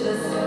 [0.00, 0.39] to this